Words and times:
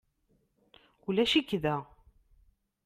Ulac-ik 1.07 1.51
da? 1.63 1.75